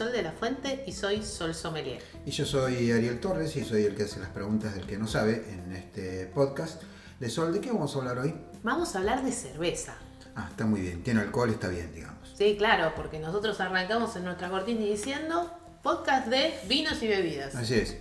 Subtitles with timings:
[0.00, 2.02] Marisol de la Fuente y soy Sol Sommelier.
[2.24, 5.06] Y yo soy Ariel Torres y soy el que hace las preguntas del que no
[5.06, 6.82] sabe en este podcast.
[7.18, 8.34] De Sol, ¿de qué vamos a hablar hoy?
[8.62, 9.94] Vamos a hablar de cerveza.
[10.34, 12.34] Ah, está muy bien, tiene alcohol, está bien, digamos.
[12.34, 15.50] Sí, claro, porque nosotros arrancamos en nuestra cortina diciendo
[15.82, 17.54] podcast de vinos y bebidas.
[17.54, 17.96] Así es.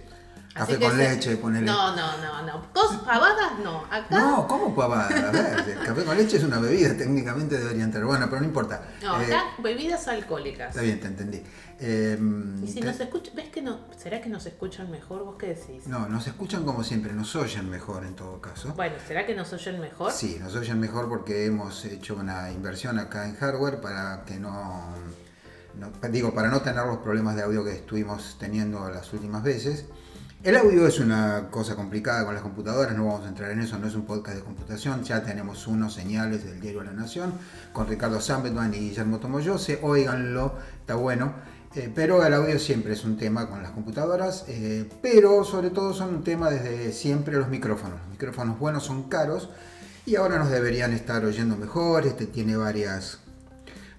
[0.55, 1.65] Así Café que con se- leche, ponele.
[1.65, 2.69] No, no, no, no.
[3.05, 3.85] Pavadas no.
[3.89, 4.19] Acá.
[4.19, 5.07] No, ¿cómo pavada?
[5.29, 8.03] A ver, el café con leche es una bebida, técnicamente debería entrar.
[8.05, 8.83] Bueno, pero no importa.
[9.01, 10.69] No, Eh, acá bebidas alcohólicas.
[10.69, 11.43] está bien, te entendí.
[11.79, 12.19] Eh,
[12.63, 13.79] Y si te- nos escuchan, ¿ves que no?
[13.97, 15.23] ¿Será que nos escuchan mejor?
[15.23, 15.87] ¿Vos qué decís?
[15.87, 18.73] No, nos escuchan como siempre, nos oyen mejor en todo caso.
[18.75, 20.11] Bueno, ¿será que nos oyen mejor?
[20.11, 24.93] Sí, nos oyen mejor porque hemos hecho una inversión acá en hardware para que no,
[25.75, 29.85] no- digo, para no tener los problemas de audio que estuvimos teniendo las últimas veces.
[30.41, 33.77] El audio es una cosa complicada con las computadoras, no vamos a entrar en eso,
[33.77, 37.33] no es un podcast de computación, ya tenemos unos señales del diario La Nación
[37.73, 41.33] con Ricardo Sambetman y Guillermo Tomoyose, óiganlo, está bueno.
[41.75, 45.93] Eh, pero el audio siempre es un tema con las computadoras, eh, pero sobre todo
[45.93, 47.99] son un tema desde siempre los micrófonos.
[47.99, 49.49] Los micrófonos buenos son caros
[50.05, 52.07] y ahora nos deberían estar oyendo mejor.
[52.07, 53.19] Este tiene varias,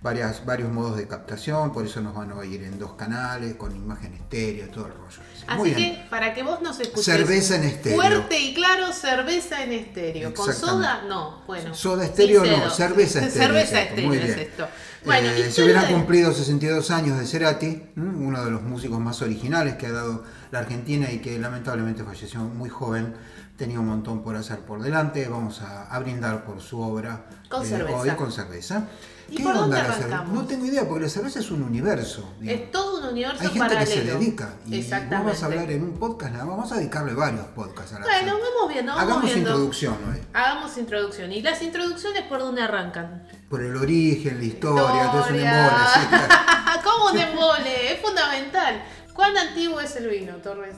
[0.03, 3.75] varias, varios modos de captación, por eso nos van a oír en dos canales, con
[3.77, 5.07] imagen estéreo, todo el rollo.
[5.35, 5.45] ese.
[5.47, 7.97] Así que para que vos nos escuches Cerveza en estéreo.
[8.01, 10.33] fuerte y claro, cerveza en estéreo.
[10.35, 11.43] Con soda, no.
[11.47, 11.75] Bueno.
[11.75, 13.47] Soda estéreo no, cerveza estéreo.
[13.49, 14.69] Cerveza exacto, muy estéreo es esto.
[15.05, 19.21] Bueno, Eh, se hubieran de- cumplido 62 años de Cerati, uno de los músicos más
[19.23, 23.15] originales que ha dado la Argentina y que lamentablemente falleció muy joven.
[23.57, 25.29] Tenía un montón por hacer por delante.
[25.29, 27.99] Vamos a, a brindar por su obra eh, Con cerveza.
[27.99, 28.85] hoy con cerveza.
[29.29, 30.07] ¿Y por dónde la cerveza?
[30.07, 30.33] arrancamos?
[30.35, 32.33] No tengo idea, porque la cerveza es un universo.
[32.43, 33.87] Es todo un universo Hay gente paralelo.
[33.87, 35.17] que se dedica y Exactamente.
[35.25, 36.57] vamos a hablar en un podcast nada más.
[36.57, 39.51] Vamos a dedicarle varios podcasts a la Bueno, vamos viendo, vamos Hagamos viendo.
[39.51, 40.21] introducción hoy.
[40.33, 41.33] Hagamos introducción.
[41.33, 43.29] ¿Y las introducciones por dónde arrancan?
[43.51, 46.35] Por el origen, la historia, todo es un embole, sí, claro.
[46.85, 47.93] ¿Cómo un embole?
[47.93, 48.83] Es fundamental.
[49.21, 50.77] ¿Cuán antiguo es el vino, Torres?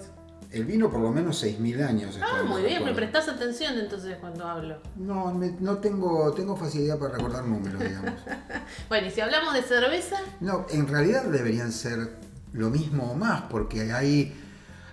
[0.51, 2.19] El vino por lo menos 6.000 años.
[2.21, 4.83] Ah, muy bien, me prestás atención entonces cuando hablo.
[4.97, 8.15] No, me- no tengo, tengo facilidad para recordar números, digamos.
[8.89, 12.17] Bueno, y si hablamos de cerveza, No, en realidad deberían ser
[12.53, 14.35] lo mismo o más, porque hay,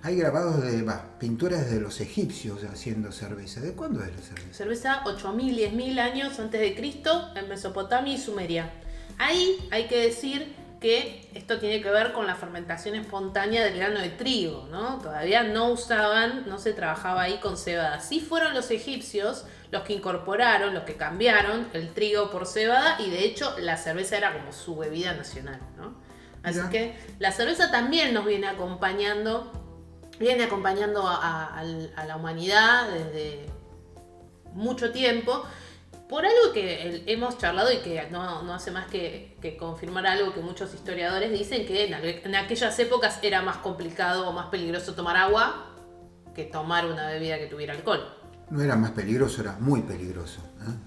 [0.04, 0.86] hay grabados de
[1.18, 3.62] pinturas de los egipcios haciendo cerveza.
[3.62, 4.54] ¿De cuándo es la cerveza?
[4.54, 8.72] cerveza 8000, 10000 años antes de Cristo en Mesopotamia y Sumeria.
[9.18, 14.00] Ahí hay que decir que esto tiene que ver con la fermentación espontánea del grano
[14.00, 14.98] de trigo, ¿no?
[15.00, 18.00] Todavía no usaban, no se trabajaba ahí con cebada.
[18.00, 23.10] Sí fueron los egipcios los que incorporaron, los que cambiaron el trigo por cebada y
[23.10, 25.96] de hecho la cerveza era como su bebida nacional, ¿no?
[26.44, 26.70] Así Mira.
[26.70, 29.52] que la cerveza también nos viene acompañando,
[30.18, 33.46] viene acompañando a, a- al- a la humanidad desde
[34.54, 35.44] mucho tiempo
[36.10, 40.34] por algo que el- hemos charlado y que no, no hace más que, confirmar algo
[40.34, 45.16] que muchos historiadores dicen que en aquellas épocas era más complicado o más peligroso tomar
[45.16, 45.68] agua
[46.36, 48.02] que tomar una bebida que tuviera alcohol.
[48.50, 50.42] No era más peligroso, era muy peligroso.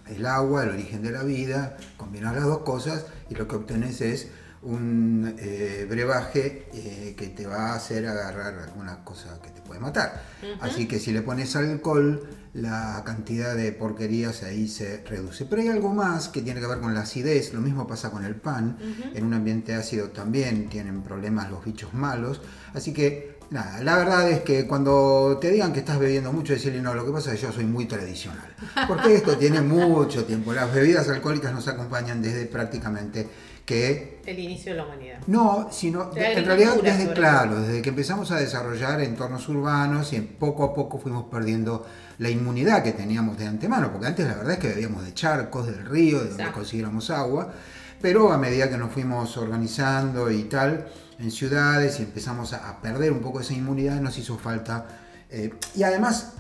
[0.09, 0.15] ¿eh?
[0.17, 4.01] El agua, el origen de la vida, combinar las dos cosas y lo que obtenés
[4.01, 4.33] es
[4.63, 9.81] un eh, brebaje eh, que te va a hacer agarrar alguna cosa que te puede
[9.81, 10.23] matar.
[10.61, 15.47] Así que si le pones alcohol, la cantidad de porquerías ahí se reduce.
[15.47, 18.25] Pero hay algo más que tiene que ver con la acidez, lo mismo pasa con
[18.25, 18.77] el pan.
[19.15, 22.41] En un ambiente ácido también tienen problemas los bichos malos.
[22.75, 26.81] Así que Nada, la verdad es que cuando te digan que estás bebiendo mucho, decirle
[26.81, 28.49] no, lo que pasa es que yo soy muy tradicional.
[28.89, 30.55] Porque esto tiene mucho tiempo.
[30.55, 33.29] Las bebidas alcohólicas nos acompañan desde prácticamente
[33.65, 35.19] que El inicio de la humanidad.
[35.27, 40.21] no, sino De en realidad desde claro, desde que empezamos a desarrollar entornos urbanos y
[40.21, 41.87] poco a poco fuimos perdiendo
[42.19, 45.67] la inmunidad que teníamos de antemano, porque antes la verdad es que bebíamos de charcos,
[45.67, 47.53] del río, de donde consiguiéramos agua,
[48.01, 50.87] pero a medida que nos fuimos organizando y tal
[51.19, 54.87] en ciudades y empezamos a, a perder un poco esa inmunidad, nos hizo falta.
[55.31, 56.35] eh, y además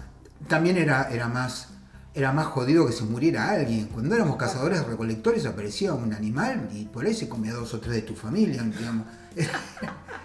[0.48, 1.68] también era, era más
[2.14, 3.86] era más jodido que se muriera alguien.
[3.86, 7.94] Cuando éramos cazadores recolectores aparecía un animal y por ahí se comía dos o tres
[7.94, 9.06] de tu familia, digamos.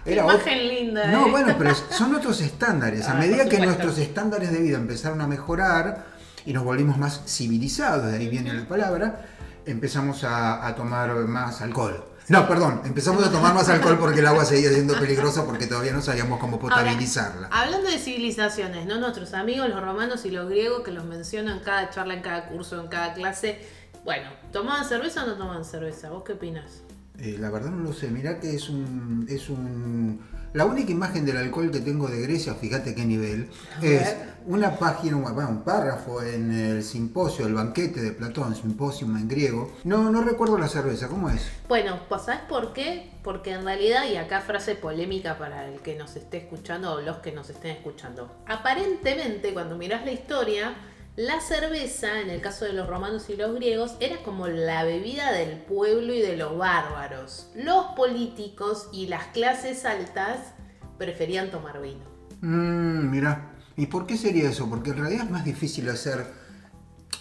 [0.04, 1.30] Era Imagen otro- linda, No, ¿eh?
[1.30, 3.06] bueno, pero son otros estándares.
[3.08, 6.06] A Ah, medida que nuestros estándares de vida empezaron a mejorar
[6.44, 9.26] y nos volvimos más civilizados, de ahí viene la palabra,
[9.66, 12.04] empezamos a, a tomar más alcohol.
[12.28, 15.92] No, perdón, empezamos a tomar más alcohol porque el agua seguía siendo peligrosa porque todavía
[15.92, 17.48] no sabíamos cómo potabilizarla.
[17.50, 18.98] hablando de civilizaciones, ¿no?
[18.98, 22.48] Nuestros amigos, los romanos y los griegos, que los mencionan en cada charla, en cada
[22.48, 23.60] curso, en cada clase.
[24.04, 26.10] Bueno, ¿tomaban cerveza o no tomaban cerveza?
[26.10, 26.82] ¿Vos qué opinas?
[27.18, 30.20] Eh, la verdad no lo sé, mirá que es un, es un...
[30.54, 33.50] La única imagen del alcohol que tengo de Grecia, fíjate qué nivel,
[33.82, 34.16] es
[34.46, 39.70] una página, un párrafo en el simposio, el banquete de Platón, simposium en griego.
[39.84, 41.50] No, no recuerdo la cerveza, ¿cómo es?
[41.68, 43.10] Bueno, pues ¿sabes por qué?
[43.22, 47.18] Porque en realidad, y acá frase polémica para el que nos esté escuchando o los
[47.18, 50.74] que nos estén escuchando, aparentemente cuando miras la historia,
[51.18, 55.32] la cerveza, en el caso de los romanos y los griegos, era como la bebida
[55.32, 57.50] del pueblo y de los bárbaros.
[57.56, 60.38] Los políticos y las clases altas
[60.96, 62.04] preferían tomar vino.
[62.40, 63.50] Mmm, mira.
[63.76, 64.70] ¿Y por qué sería eso?
[64.70, 66.24] Porque en realidad es más difícil hacer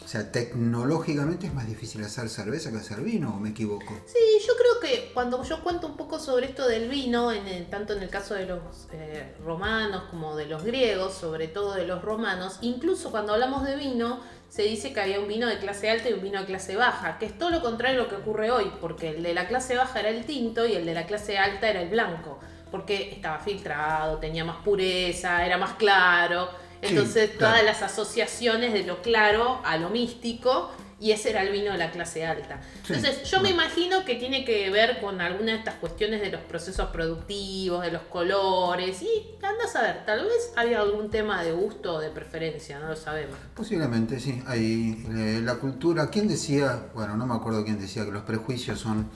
[0.04, 4.00] o sea, tecnológicamente es más difícil hacer cerveza que hacer vino, ¿o me equivoco?
[4.06, 7.94] Sí, yo creo que cuando yo cuento un poco sobre esto del vino, en tanto
[7.94, 12.02] en el caso de los eh, romanos como de los griegos, sobre todo de los
[12.02, 16.10] romanos, incluso cuando hablamos de vino, se dice que había un vino de clase alta
[16.10, 18.50] y un vino de clase baja, que es todo lo contrario a lo que ocurre
[18.50, 21.38] hoy, porque el de la clase baja era el tinto y el de la clase
[21.38, 22.40] alta era el blanco,
[22.72, 26.50] porque estaba filtrado, tenía más pureza, era más claro
[26.82, 31.72] entonces todas las asociaciones de lo claro a lo místico y ese era el vino
[31.72, 32.60] de la clase alta.
[32.88, 36.42] Entonces, yo me imagino que tiene que ver con alguna de estas cuestiones de los
[36.42, 41.52] procesos productivos, de los colores, y andas a ver, tal vez había algún tema de
[41.52, 43.36] gusto o de preferencia, no lo sabemos.
[43.54, 44.42] Posiblemente, sí.
[44.48, 46.10] Hay eh, la cultura.
[46.10, 46.88] ¿Quién decía?
[46.96, 49.08] Bueno, no me acuerdo quién decía que los prejuicios son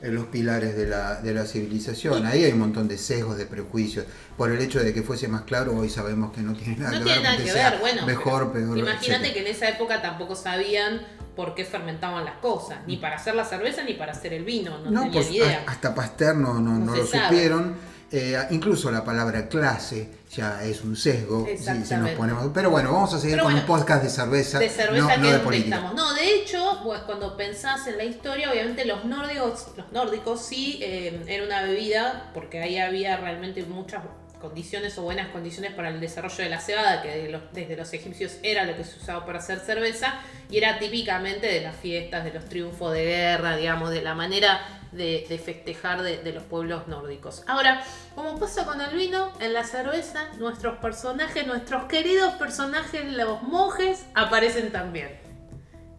[0.00, 2.24] en los pilares de la, de la civilización.
[2.26, 4.06] Ahí hay un montón de sesgos, de prejuicios.
[4.36, 6.98] Por el hecho de que fuese más claro, hoy sabemos que no tiene nada no
[6.98, 7.22] que tiene ver.
[7.22, 7.78] Nada que ver.
[7.80, 8.78] Bueno, mejor, peor.
[8.78, 11.00] Imagínate que en esa época tampoco sabían
[11.34, 14.78] por qué fermentaban las cosas, ni para hacer la cerveza ni para hacer el vino,
[14.78, 15.64] no, tenían pues, idea.
[15.66, 17.76] Hasta Pasteur no, no, no, lo supieron.
[18.10, 22.50] Eh, incluso la palabra clase ya es un sesgo si, nos ponemos.
[22.52, 24.58] Pero bueno, vamos a seguir con un podcast de cerveza.
[24.58, 25.92] De cerveza no, que de política.
[25.94, 30.78] No, de hecho, pues, cuando pensás en la historia, obviamente los nórdicos, los nórdicos sí
[30.82, 34.02] eh, era una bebida, porque ahí había realmente muchas
[34.40, 38.64] condiciones o buenas condiciones para el desarrollo de la cebada, que desde los egipcios era
[38.64, 40.20] lo que se usaba para hacer cerveza,
[40.50, 44.77] y era típicamente de las fiestas, de los triunfos de guerra, digamos, de la manera
[44.92, 47.44] de, festejar de, los pueblos nórdicos.
[47.46, 47.82] Ahora,
[48.14, 54.04] como pasa con el vino, en la cerveza, nuestros personajes, nuestros queridos personajes, los monjes,
[54.14, 55.18] aparecen también.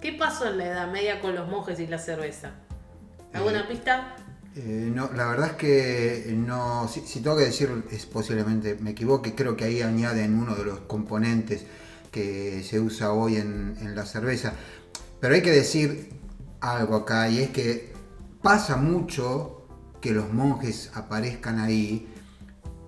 [0.02, 2.52] ¿Qué pasó en la Edad Media con los monjes y la cerveza?
[3.34, 4.16] ¿Alguna eh, pista?
[4.56, 9.36] Eh, no, la verdad es que no, si, tengo que decir, es posiblemente me equivoque,
[9.36, 11.66] creo que ahí añaden uno de los componentes
[12.12, 14.54] que se usa hoy en, en la cerveza.
[15.20, 16.10] Pero hay que decir
[16.62, 17.99] algo acá y es que
[18.42, 19.68] pasa mucho
[20.02, 22.08] que los monjes aparezcan ahí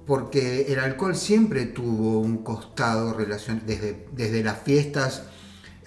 [0.06, 5.24] porque el alcohol siempre tuvo un costado desde, desde las fiestas,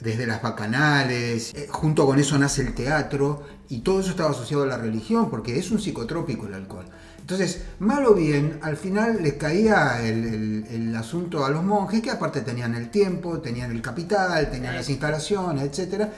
[0.00, 4.62] desde las bacanales, eh, junto con eso nace el teatro y todo eso estaba asociado
[4.64, 6.86] a la religión porque es un psicotrópico el alcohol.
[7.18, 12.42] Entonces, mal o bien, al final les caía el, asunto a los monjes que aparte
[12.42, 16.12] tenían el tiempo, tenían el capital, tenían las instalaciones, etcétera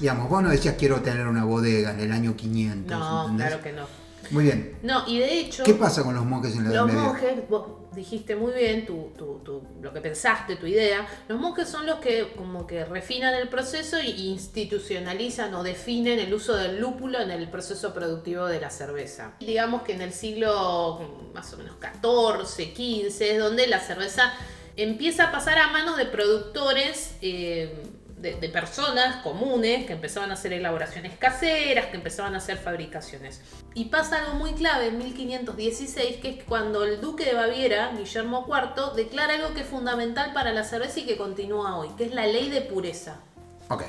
[0.00, 2.98] Digamos, vos no decías quiero tener una bodega en el año 500.
[2.98, 3.86] No, claro que no.
[4.32, 4.78] Muy bien.
[4.82, 5.62] No, y de hecho...
[5.62, 9.12] ¿Qué pasa con los monjes en la Edad Los monjes, vos dijiste muy bien tu,
[9.14, 11.06] tu, lo que pensaste, tu idea.
[11.28, 16.32] Los monjes son los que como que refinan el proceso e institucionalizan o definen el
[16.32, 19.34] uso del lúpulo en el proceso productivo de la cerveza.
[19.40, 24.32] Digamos que en el siglo más o menos 14, 15 es donde la cerveza
[24.76, 27.16] empieza a pasar a manos de productores...
[27.20, 27.74] Eh,
[28.22, 33.40] de, personas comunes que empezaban a hacer elaboraciones caseras, que empezaban a hacer fabricaciones.
[33.74, 38.46] Y pasa algo muy clave en 1516, que es cuando el duque de Baviera, Guillermo
[38.48, 42.14] IV, declara algo que es fundamental para la cerveza y que continúa hoy, que es
[42.14, 43.20] la ley de pureza.
[43.68, 43.82] Ok.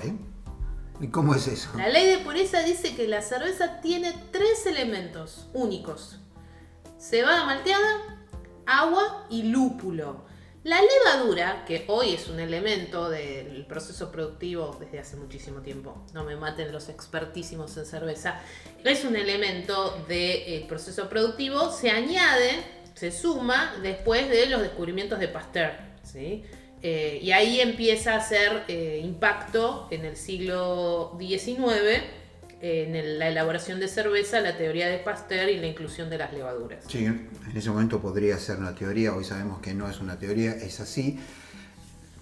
[0.99, 1.69] ¿Y cómo es eso?
[1.77, 6.19] La ley de pureza dice que la cerveza tiene tres elementos únicos.
[6.97, 8.25] Cebada malteada,
[8.65, 10.22] agua y lúpulo.
[10.63, 16.23] La levadura, que hoy es un elemento del proceso productivo desde hace muchísimo tiempo, no
[16.23, 18.39] me maten los expertísimos en cerveza,
[18.85, 25.27] es un elemento del proceso productivo, se añade, se suma después de los descubrimientos de
[25.27, 25.73] Pasteur.
[26.01, 26.43] ¿sí?
[26.81, 32.22] Eh, y ahí empieza a hacer eh, impacto en el siglo XIX
[32.65, 36.85] en la elaboración de cerveza, la teoría de Pasteur y la inclusión de las levaduras.
[36.87, 40.51] Sí, en ese momento podría ser una teoría, hoy sabemos que no es una teoría,
[40.53, 41.19] es así.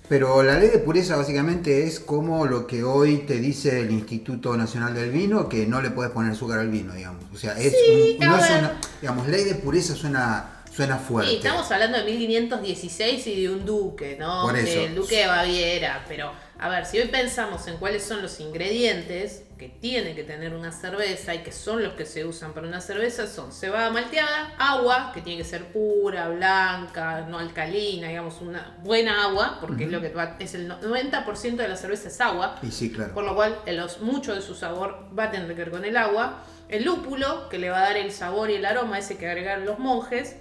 [0.10, 4.58] Pero la ley de pureza básicamente es como lo que hoy te dice el Instituto
[4.58, 7.24] Nacional del Vino, que no le puedes poner azúcar al vino, digamos.
[7.34, 11.32] O sea, es, Sí, un- no es una, digamos, ley de pureza suena, suena fuerte.
[11.32, 14.44] Sí, estamos hablando de 1516 y de un duque, ¿no?
[14.44, 14.80] Por eso.
[14.82, 16.06] Del duque de Baviera.
[16.08, 20.56] Pero, a ver, si hoy pensamos en cuáles son los ingredientes que tiene que tener
[20.56, 24.54] una cerveza y que son los que se usan para una cerveza, son cebada malteada,
[24.58, 29.92] agua, que tiene que ser pura, blanca, no alcalina, digamos, una buena agua, porque es
[29.92, 32.58] lo que va- es el no- 90% de la cerveza es agua.
[32.64, 33.14] Y sí, claro.
[33.14, 33.56] Por lo cual,
[34.02, 36.44] mucho de su sabor va a tener que ver con el agua.
[36.68, 39.66] El lúpulo, que le va a dar el sabor y el aroma ese que agregaron
[39.66, 40.38] los monjes.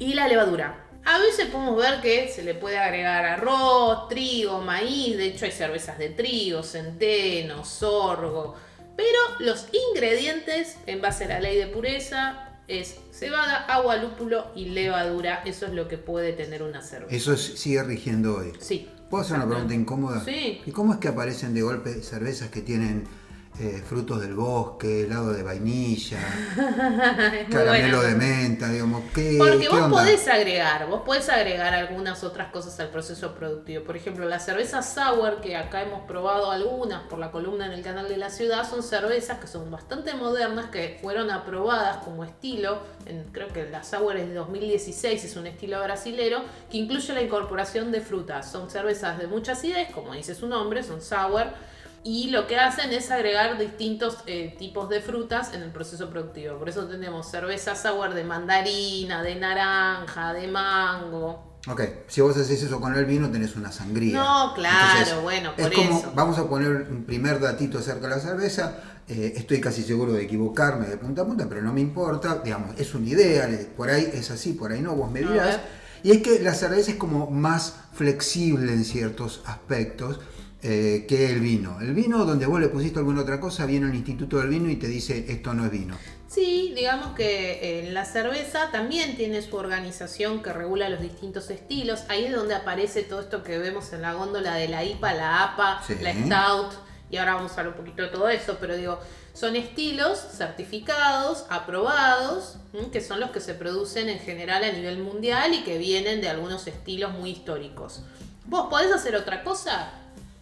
[0.00, 0.86] Y la levadura.
[1.04, 5.16] A veces podemos ver que se le puede agregar arroz, trigo, maíz.
[5.16, 8.54] De hecho, hay cervezas de trigo, centeno, sorgo.
[8.96, 14.66] Pero los ingredientes, en base a la ley de pureza, es cebada, agua, lúpulo y
[14.66, 15.42] levadura.
[15.44, 17.14] Eso es lo que puede tener una cerveza.
[17.16, 18.52] Eso es- sigue rigiendo hoy.
[18.58, 18.88] Sí.
[19.08, 20.24] ¿Puedo hacer una pregunta incómoda?
[20.24, 20.60] Sí.
[20.66, 23.04] ¿Y cómo es que aparecen de golpe cervezas que tienen
[23.60, 26.18] eh, frutos del bosque, helado de vainilla,
[27.50, 29.02] caramelo de menta, digamos?
[29.14, 29.98] ¿qué, Porque qué vos onda?
[29.98, 33.84] podés agregar, vos podés agregar algunas otras cosas al proceso productivo.
[33.84, 37.82] Por ejemplo, la cerveza sour, que acá hemos probado algunas por la columna en el
[37.82, 42.78] canal de la ciudad, son cervezas que son bastante modernas, que fueron aprobadas como estilo,
[43.06, 47.22] en- creo que la sour es de 2016, es un estilo brasilero, que incluye la
[47.22, 48.50] incorporación de frutas.
[48.50, 51.46] Son cervezas de mucha acidez, como dice su nombre, son sour.
[52.02, 56.58] Y lo que hacen es agregar distintos eh, tipos de frutas en el proceso productivo.
[56.58, 61.50] Por eso tenemos cerveza sour de mandarina, de naranja, de mango.
[61.68, 64.16] Ok, si vos haces eso con el vino tenés una sangría.
[64.16, 66.12] No, claro, bueno, es por como, eso.
[66.14, 68.78] Vamos a poner un primer datito acerca de la cerveza.
[69.06, 72.40] eh, estoy casi seguro de equivocarme de punta a punta, pero no me importa.
[72.42, 75.60] Digamos, es una idea, por ahí es así, por ahí no, vos me dirás.
[76.02, 80.18] Y es que la cerveza es como más flexible en ciertos aspectos
[80.62, 81.80] eh, que el vino.
[81.80, 84.76] El vino, donde vos le pusiste alguna otra cosa, viene el Instituto del Vino y
[84.76, 85.96] te dice esto no es vino.
[86.28, 92.04] Sí, digamos que eh, la cerveza también tiene su organización que regula los distintos estilos.
[92.08, 95.42] Ahí es donde aparece todo esto que vemos en la góndola de la IPA, la
[95.44, 95.94] APA, Sí.
[96.00, 96.74] la Stout.
[97.10, 99.00] Y ahora vamos a hablar un poquito de todo eso, pero digo,
[99.32, 102.56] son estilos certificados, aprobados,
[102.92, 106.28] que son los que se producen en general a nivel mundial y que vienen de
[106.28, 108.02] algunos estilos muy históricos.
[108.46, 109.90] ¿Vos podés hacer otra cosa?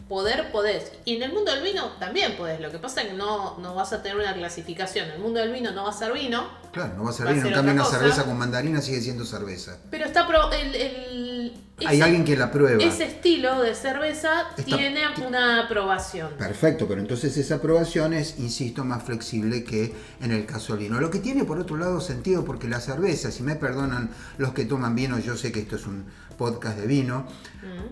[0.09, 0.91] Poder, podés.
[1.05, 2.61] Y en el mundo del vino también podés.
[2.61, 5.07] Lo que pasa es que no, no vas a tener una clasificación.
[5.09, 7.27] En el mundo del vino no va a ser vino, Claro, no va a ser
[7.27, 7.47] Va vino.
[7.49, 7.99] En cambio, una cosa.
[7.99, 9.77] cerveza con mandarina sigue siendo cerveza.
[9.91, 11.38] pero está pro- el, el-
[11.87, 12.83] Hay ese- alguien que la prueba.
[12.83, 16.31] Ese estilo de cerveza Está- tiene una aprobación.
[16.37, 21.01] Perfecto, pero entonces esa aprobación es, insisto, más flexible que en el caso del vino.
[21.01, 24.65] Lo que tiene por otro lado sentido, porque la cerveza, si me perdonan los que
[24.65, 26.05] toman vino, yo sé que esto es un
[26.37, 27.27] podcast de vino,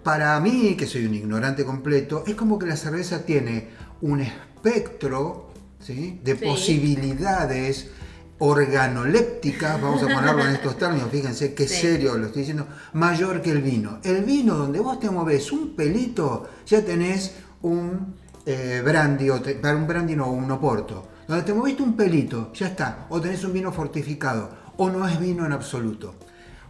[0.03, 3.69] para mí, que soy un ignorante completo, es como que la cerveza tiene
[4.01, 6.21] un espectro ¿sí?
[6.25, 6.45] de Sí.
[6.45, 7.91] posibilidades
[8.39, 11.81] organolépticas, vamos a ponerlo en estos términos, fíjense qué Sí.
[11.83, 13.99] serio lo estoy diciendo, mayor que el vino.
[14.05, 18.15] El vino, donde vos te moves un pelito, ya tenés un
[18.45, 21.09] eh, brandy, o te- un brandy no, un oporto.
[21.27, 23.07] Donde te moviste un pelito, ya está.
[23.09, 26.15] O tenés un vino fortificado, o no es vino en absoluto.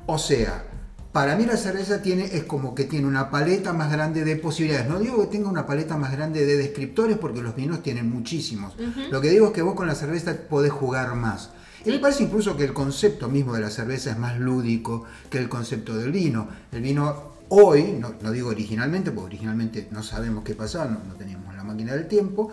[0.06, 0.64] O sea,
[1.12, 4.88] para mí la cerveza tiene, es como que tiene una paleta más grande de posibilidades.
[4.88, 8.74] No digo que tenga una paleta más grande de descriptores porque los vinos tienen muchísimos.
[9.10, 11.50] Lo que digo es que vos con la cerveza podés jugar más.
[11.86, 15.38] Y me parece incluso que el concepto mismo de la cerveza es más lúdico que
[15.38, 16.48] el concepto del vino.
[16.72, 21.14] El vino hoy, no, no digo originalmente, porque originalmente no sabemos qué pasaba, no, no
[21.14, 22.52] teníamos la máquina del tiempo.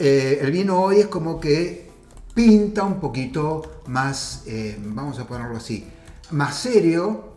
[0.00, 1.90] eh, el vino hoy es como que
[2.34, 5.88] pinta un poquito más, eh, vamos a ponerlo así,
[6.30, 7.34] más serio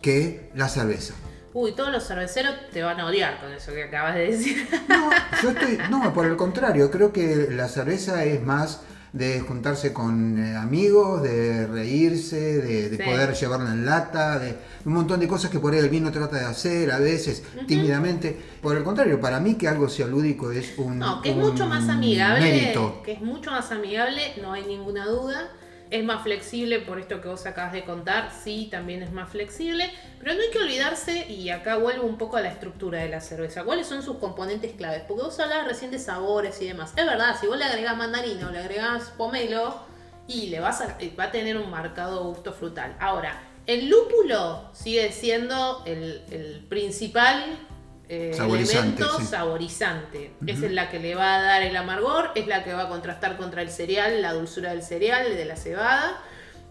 [0.00, 1.12] que la cerveza.
[1.52, 4.66] Uy, todos los cerveceros te van a odiar con eso que acabas de decir.
[4.88, 5.10] No,
[5.42, 8.80] yo estoy, no, por el contrario, creo que la cerveza es más
[9.14, 13.02] de juntarse con eh, amigos, de reírse, de, de Sí.
[13.04, 16.36] poder llevarla en lata, de un montón de cosas que por ahí el vino trata
[16.36, 18.36] de hacer a veces tímidamente.
[18.60, 21.64] Por el contrario, para mí que algo sea lúdico es un No, que es mucho
[21.66, 22.40] más amigable.
[22.40, 23.02] mérito.
[23.04, 25.48] Que es mucho más amigable, no hay ninguna duda.
[25.90, 29.90] Es más flexible por esto que vos acabas de contar, sí, también es más flexible.
[30.18, 33.20] Pero no hay que olvidarse, y acá vuelvo un poco a la estructura de la
[33.20, 33.64] cerveza.
[33.64, 35.02] ¿Cuáles son sus componentes claves?
[35.06, 36.92] Porque vos hablabas recién de sabores y demás.
[36.96, 39.92] Es verdad, si vos le agregás mandarina o le agregás pomelo,
[40.26, 42.96] y le vas a, va a tener un marcado gusto frutal.
[42.98, 47.58] Ahora, el lúpulo sigue siendo el principal
[48.08, 49.26] eh, Saborizante, elemento sí.
[49.26, 50.32] saborizante.
[50.46, 53.36] Es la que le va a dar el amargor, es la que va a contrastar
[53.36, 56.22] contra el cereal, la dulzura del cereal, de la cebada.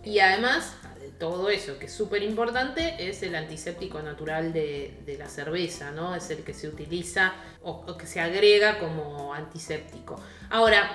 [0.03, 0.75] Y además,
[1.19, 6.15] todo eso, que es súper importante, es el antiséptico natural de, la cerveza, ¿no?
[6.15, 10.19] Es el que se utiliza o, que se agrega como antiséptico.
[10.49, 10.91] Ahora,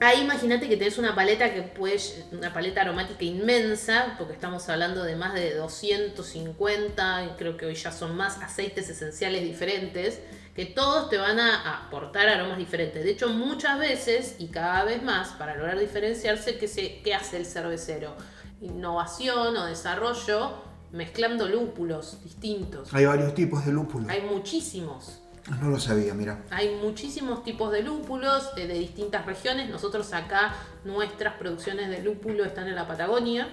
[0.00, 1.98] Ahí imagínate que tenés una paleta que puede,
[2.30, 7.90] una paleta aromática inmensa, porque estamos hablando de más de 250, creo que hoy ya
[7.90, 10.20] son más aceites esenciales diferentes,
[10.54, 13.02] que todos te van a aportar aromas diferentes.
[13.02, 17.36] De hecho, muchas veces y cada vez más, para lograr diferenciarse, ¿qué, se, qué hace
[17.36, 18.14] el cervecero?
[18.60, 20.62] Innovación o desarrollo
[20.92, 22.94] mezclando lúpulos distintos.
[22.94, 24.08] Hay varios tipos de lúpulos.
[24.08, 25.20] Hay muchísimos.
[25.60, 26.42] No lo sabía, mira.
[26.50, 29.68] Hay muchísimos tipos de lúpulos eh, de distintas regiones.
[29.70, 30.54] Nosotros acá,
[30.84, 33.48] nuestras producciones de lúpulo están en la Patagonia,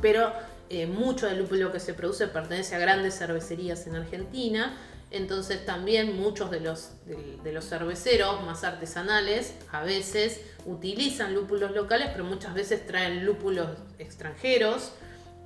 [0.00, 0.32] pero
[0.70, 4.76] eh, mucho del lúpulo que se produce pertenece a grandes cervecerías en Argentina.
[5.10, 12.08] Entonces también muchos de los, de, los cerveceros más artesanales a veces utilizan lúpulos locales,
[12.10, 13.68] pero muchas veces traen lúpulos
[14.00, 14.90] extranjeros,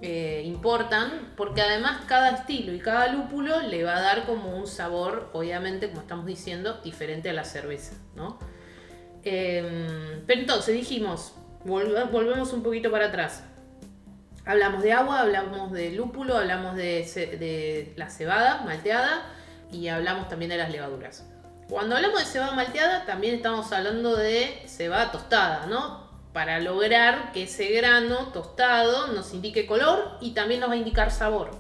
[0.00, 4.69] eh, importan, porque además cada estilo y cada lúpulo le va a dar como un
[4.69, 8.38] sabor, obviamente, como estamos diciendo, diferente a la cerveza, ¿no?
[9.25, 13.43] Em, pero entonces dijimos, volvemos un poquito para atrás.
[14.45, 17.02] Hablamos de agua, hablamos de lúpulo, hablamos de,
[17.38, 19.25] de la cebada malteada
[19.73, 21.26] y hablamos también de las levaduras.
[21.69, 26.08] Cuando hablamos de cebada malteada, también estamos hablando de cebada tostada, ¿no?
[26.38, 31.11] Para lograr que ese grano tostado nos indique color y también nos va a indicar
[31.11, 31.50] sabor.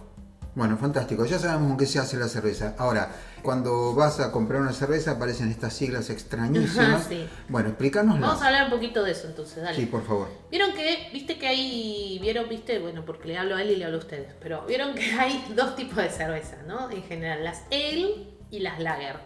[0.54, 1.26] Bueno, fantástico.
[1.26, 2.76] Ya sabemos con qué se hace la cerveza.
[2.78, 3.10] Ahora,
[3.42, 7.06] cuando vas a comprar una cerveza aparecen estas siglas extrañísimas.
[7.08, 7.28] sí.
[7.48, 8.20] Bueno, explícanos.
[8.20, 9.76] Vamos a hablar un poquito de eso entonces, dale.
[9.76, 10.28] Sí, por favor.
[10.48, 13.84] Vieron que, viste que hay, vieron, viste, bueno, porque le hablo a él y le
[13.84, 16.88] hablo a ustedes, pero vieron que hay dos tipos de cerveza, ¿no?
[16.88, 19.16] En general, las ale y las lager.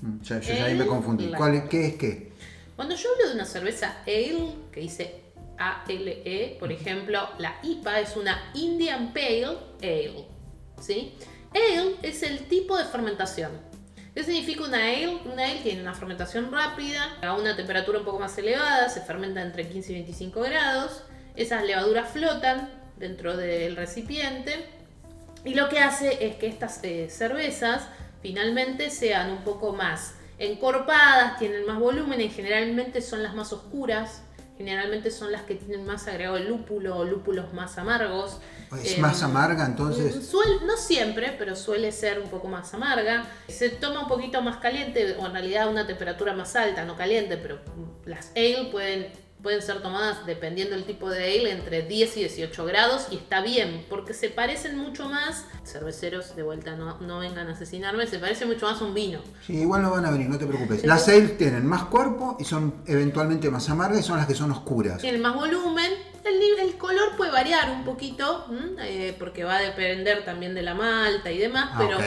[0.00, 1.32] Mm, ya, yo ahí me confundí.
[1.36, 2.35] ¿Cuál, ¿Qué es qué?
[2.76, 5.22] Cuando yo hablo de una cerveza ale, que dice
[5.58, 10.26] A-L-E, por ejemplo, la IPA es una Indian Pale Ale,
[10.80, 11.14] ¿sí?
[11.54, 13.50] Ale es el tipo de fermentación.
[14.14, 15.08] ¿Qué significa una ale?
[15.24, 19.40] Una ale tiene una fermentación rápida, a una temperatura un poco más elevada, se fermenta
[19.40, 21.02] entre 15 y 25 grados.
[21.34, 24.66] Esas levaduras flotan dentro del recipiente
[25.44, 27.88] y lo que hace es que estas eh, cervezas
[28.20, 34.22] finalmente sean un poco más encorpadas, tienen más volumen y generalmente son las más oscuras,
[34.56, 38.40] generalmente son las que tienen más agregado lúpulo o lúpulos más amargos.
[38.82, 40.32] ¿Es más em, amarga entonces?
[40.64, 43.26] no siempre, pero suele ser un poco más amarga.
[43.48, 47.36] Se toma un poquito más caliente, o en realidad una temperatura más alta, no caliente,
[47.36, 47.60] pero
[48.04, 52.64] las ale pueden pueden ser tomadas dependiendo del tipo de ale entre 10 y 18
[52.64, 57.46] grados y está bien porque se parecen mucho más, cerveceros de vuelta no, no vengan
[57.46, 59.20] a asesinarme, se parece mucho más a un vino.
[59.46, 60.84] Sí, igual no van a venir, no te preocupes.
[60.84, 64.50] Las ale tienen más cuerpo y son eventualmente más amargas y son las que son
[64.50, 65.00] oscuras.
[65.00, 65.92] Tienen más volumen,
[66.24, 68.46] el, el color puede variar un poquito
[68.80, 71.98] eh, porque va a depender también de la malta y demás, ah, pero...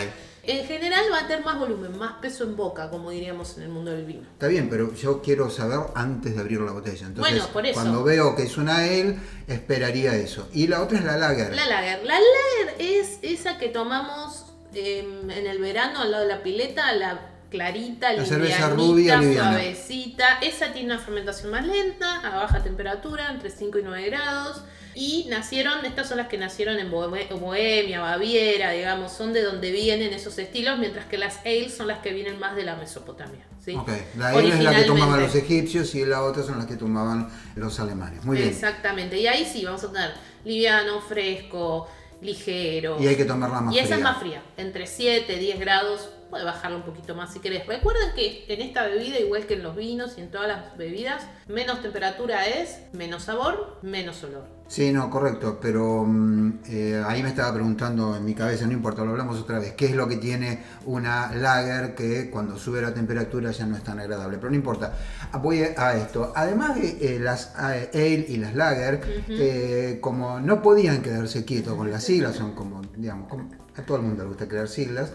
[0.50, 3.70] En general va a tener más volumen, más peso en boca, como diríamos en el
[3.70, 4.24] mundo del vino.
[4.34, 7.06] Está bien, pero yo quiero saber antes de abrir la botella.
[7.06, 9.16] Entonces, cuando veo que es una ale,
[9.48, 10.50] esperaría eso.
[10.52, 11.56] Y la otra es la lager.
[11.56, 12.04] La lager.
[12.04, 16.94] La lager es esa que tomamos em, en el verano al lado de la pileta,
[16.94, 20.40] la clarita, la cerveza rubia, suavecita.
[20.42, 24.64] Esa tiene una fermentación más lenta, a baja temperatura, entre 5 y 9 grados.
[24.96, 30.14] Y nacieron, estas son las que nacieron en Bohemia, Baviera, digamos, son de donde vienen
[30.14, 33.46] esos estilos, mientras que las ales son las que vienen más de la Mesopotamia.
[33.64, 33.78] ¿sí?
[34.18, 37.30] la ale es la que tomaban los egipcios y la otra son las que tomaban
[37.56, 38.26] los alemanes.
[38.26, 38.50] Muy bien.
[38.50, 40.12] Exactamente, y ahí sí vamos a tener
[40.44, 41.88] liviano, fresco,
[42.22, 42.98] ligero.
[43.00, 43.82] Y hay que tomarla más fría.
[43.82, 47.40] Y esa es más fría, entre 7, 10 grados puede bajarlo un poquito más si
[47.40, 47.66] querés.
[47.66, 51.24] Recuerden que en esta bebida, igual que en los vinos y en todas las bebidas,
[51.48, 54.60] menos temperatura es menos sabor, menos olor.
[54.68, 59.04] Sí, no, correcto, pero mm, eh, ahí me estaba preguntando en mi cabeza, no importa,
[59.04, 62.94] lo hablamos otra vez, ¿qué es lo que tiene una lager que cuando sube la
[62.94, 64.38] temperatura ya no es tan agradable?
[64.38, 64.94] Pero no importa,
[65.42, 66.32] voy a esto.
[66.36, 71.90] Además de eh, las eh, ale y las lager, como no podían quedarse quietos con
[71.90, 73.28] las siglas, son como, digamos,
[73.76, 75.12] a todo el mundo le gusta crear siglas,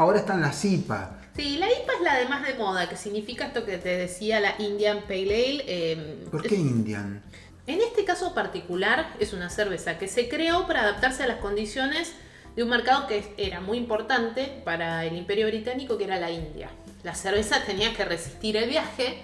[0.00, 1.10] Ahora están las IPA.
[1.36, 4.40] Sí, la IPA es la de más de moda, que significa esto que te decía
[4.40, 5.92] la Indian Pale Ale.
[5.92, 7.22] Em, ¿Por qué Indian?
[7.66, 12.14] En este caso particular es una cerveza que se creó para adaptarse a las condiciones
[12.56, 16.70] de un mercado que era muy importante para el imperio británico, que era la India.
[17.02, 19.18] La cerveza tenía que resistir el viaje,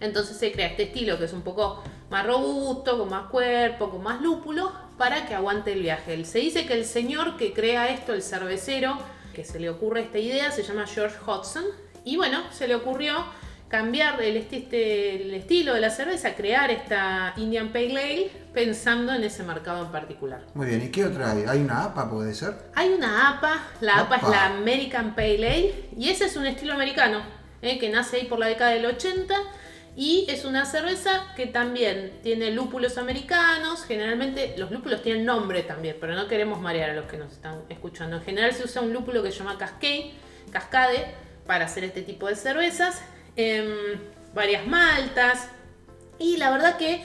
[0.00, 4.02] entonces se crea este estilo que es un poco más robusto, con más cuerpo, con
[4.02, 6.24] más lúpulo, para que aguante el viaje.
[6.24, 8.96] Se dice que el señor que crea esto, el cervecero,
[9.32, 11.64] que se le ocurre esta idea, se llama George Hodgson,
[12.04, 13.24] y bueno, se le ocurrió
[13.72, 19.24] cambiar el, este, el estilo de la cerveza, crear esta Indian Pale Ale pensando en
[19.24, 20.42] ese mercado en particular.
[20.52, 21.44] Muy bien, ¿y qué otra hay?
[21.48, 22.54] ¿Hay una APA, puede ser?
[22.74, 26.74] Hay una APA, la APA, es la American Pale Ale, y ese es un estilo
[26.74, 27.22] americano,
[27.62, 29.34] eh, que nace ahí por la década del 80,
[29.94, 35.98] y es una cerveza que también tiene lúpulos americanos, generalmente los lúpulos tienen nombre también,
[36.00, 38.16] pero no queremos marear a los que nos están escuchando.
[38.16, 40.12] En general se usa un lúpulo que se llama Cascade,
[40.50, 41.14] Cascade
[41.46, 43.02] para hacer este tipo de cervezas,
[43.36, 43.98] em,
[44.34, 45.48] varias maltas,
[46.18, 47.04] y la verdad que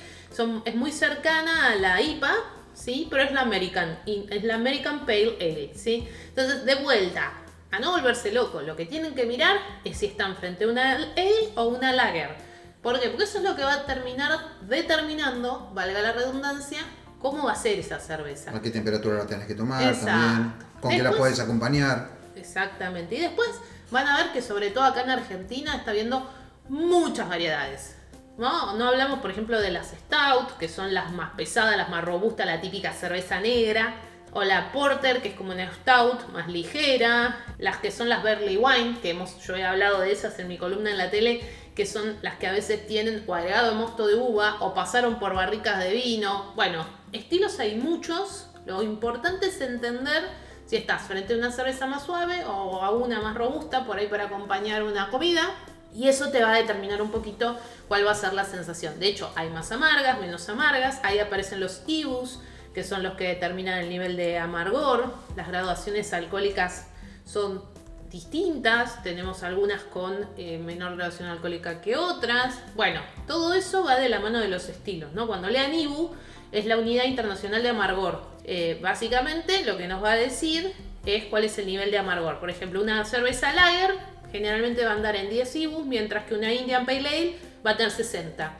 [0.66, 2.34] es muy cercana a la IPA,
[2.74, 3.08] ¿sí?
[3.10, 6.08] Pero es la American, es la American Pale Ale, ¿sí?
[6.30, 7.34] Entonces, de vuelta,
[7.72, 10.92] a no volverse loco, lo que tienen que mirar es si están frente a una
[10.94, 12.48] Ale o una Lager.
[12.82, 13.10] ¿Por qué?
[13.10, 16.80] Porque eso es lo que va a terminar determinando, valga la redundancia,
[17.20, 18.56] cómo va a ser esa cerveza.
[18.56, 20.06] ¿A qué temperatura la tenés que tomar Exacto.
[20.06, 20.54] también?
[20.80, 22.10] ¿Con qué la puedes acompañar?
[22.36, 23.16] Exactamente.
[23.16, 23.50] Y después
[23.92, 26.30] van a ver que sobre todo acá en Argentina está viendo
[26.70, 27.96] muchas variedades.
[28.38, 28.76] ¿no?
[28.78, 32.46] no hablamos, por ejemplo, de las Stout, que son las más pesadas, las más robustas,
[32.46, 33.96] la típica cerveza negra.
[34.34, 37.38] O la Porter, que es como una Stout, más ligera.
[37.58, 40.58] Las que son las Barley Wine, que hemos, yo he hablado de esas en mi
[40.58, 41.42] columna en la tele,
[41.78, 45.36] que son las que a veces tienen o agregado mosto de uva o pasaron por
[45.36, 46.52] barricas de vino.
[46.56, 48.48] Bueno, estilos hay muchos.
[48.66, 50.28] Lo importante es entender
[50.66, 54.08] si estás frente a una cerveza más suave o a una más robusta por ahí
[54.08, 55.54] para acompañar una comida.
[55.94, 57.56] Y eso te va a determinar un poquito
[57.88, 59.00] cuál va a ser la sensación.
[59.00, 61.00] De hecho, hay más amargas, menos amargas.
[61.04, 62.40] Ahí aparecen los IBUs,
[62.74, 65.14] que son los que determinan el nivel de amargor.
[65.36, 66.88] Las graduaciones alcohólicas
[67.24, 67.77] son
[68.12, 69.04] distintas.
[69.04, 72.60] Tenemos algunas con eh, menor graduación alcohólica que otras.
[72.76, 75.28] Bueno, todo eso va de la mano de los estilos, ¿no?
[75.28, 76.12] Cuando lean IBU
[76.52, 78.22] es la Unidad Internacional de Amargor.
[78.44, 80.74] Eh, básicamente lo que nos va a decir
[81.06, 82.40] es cuál es el nivel de amargor.
[82.40, 83.96] Por ejemplo, una cerveza lager
[84.32, 87.78] generalmente va a andar en 10 IBUs, mientras que una Indian Pale Ale va a
[87.78, 88.58] tener 60.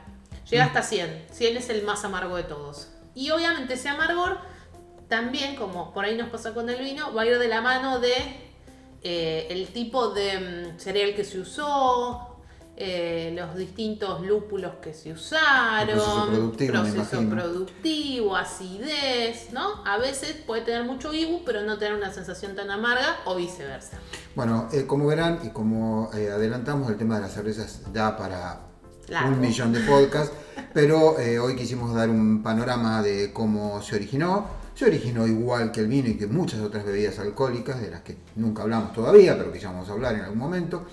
[0.50, 1.26] Llega hasta 100.
[1.30, 2.88] 100 es el más amargo de todos.
[3.14, 4.38] Y obviamente ese amargor
[5.08, 7.98] también, como por ahí nos pasa con el vino, va a ir de la mano
[7.98, 8.14] de
[9.02, 12.38] eh, el tipo de mm, cereal que se usó,
[12.80, 15.98] eh, los distintos lúpulos que se usaron,
[16.32, 19.84] El proceso productivo, proceso acidez, ¿no?
[19.84, 23.98] A veces puede tener mucho ibu, pero no tener una sensación tan amarga o viceversa.
[24.36, 28.60] Bueno, eh, como verán y como eh, adelantamos, el tema de las cervezas da para
[29.08, 29.30] Largo.
[29.30, 30.32] un millón de podcasts,
[30.72, 34.46] pero hoy quisimos dar un panorama de cómo se originó.
[34.78, 38.16] Se originó igual que el vino y que muchas otras bebidas alcohólicas, de las que
[38.36, 40.86] nunca hablamos todavía, pero que ya vamos a hablar en algún momento.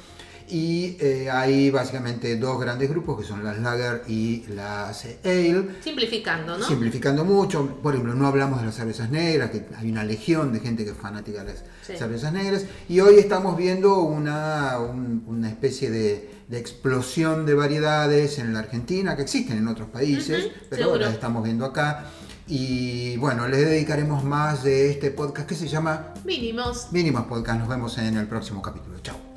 [0.47, 5.67] Y eh, hay básicamente dos grandes grupos, que son las Lager y las Ale.
[5.83, 6.65] Simplificando, ¿no?
[6.65, 10.59] Simplificando mucho, por ejemplo, no hablamos de las cervezas negras, que hay una legión de
[10.61, 11.93] gente que es fanática de las Sí.
[11.95, 18.39] cervezas negras, y hoy estamos viendo una, un- una especie de, de explosión de variedades
[18.39, 21.01] en la Argentina, que existen en otros países, pero seguro.
[21.01, 22.05] las estamos viendo acá.
[22.47, 26.87] Y bueno, le dedicaremos más de este podcast que se llama Mínimos.
[26.91, 27.59] Mínimos Podcast.
[27.59, 28.99] Nos vemos en el próximo capítulo.
[28.99, 29.34] Chao.